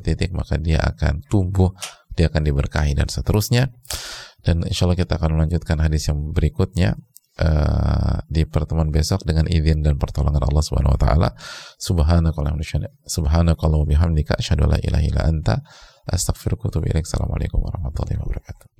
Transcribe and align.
titik 0.00 0.32
maka 0.32 0.56
dia 0.60 0.80
akan 0.80 1.24
tumbuh 1.26 1.72
dia 2.16 2.32
akan 2.32 2.48
diberkahi 2.48 2.96
dan 2.96 3.12
seterusnya. 3.12 3.68
Dan 4.40 4.64
insya 4.64 4.88
Allah 4.88 4.96
kita 4.96 5.20
akan 5.20 5.36
melanjutkan 5.36 5.76
hadis 5.84 6.08
yang 6.08 6.32
berikutnya 6.32 6.96
uh, 7.36 8.24
di 8.26 8.48
pertemuan 8.48 8.88
besok 8.88 9.22
dengan 9.28 9.44
izin 9.46 9.84
dan 9.84 10.00
pertolongan 10.00 10.40
Allah 10.40 10.64
Subhanahu 10.64 10.96
wa 10.96 11.00
taala. 11.00 11.28
Subhanakallahumma 11.76 13.86
bihamdika 13.86 14.40
asyhadu 14.40 14.64
an 14.66 14.70
la 14.74 14.78
ilaha 14.80 15.04
illa 15.04 15.22
anta 15.28 15.60
astaghfiruka 16.08 16.66
wa 16.66 16.70
atubu 16.72 16.88
ilaik. 16.88 17.04
Assalamualaikum 17.04 17.60
warahmatullahi 17.60 18.16
wabarakatuh. 18.16 18.75